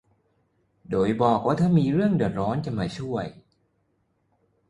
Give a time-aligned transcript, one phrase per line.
[0.89, 3.25] โดยบอกว่าถ้ามีเรื่องเดือดร้อนจะมาช่วย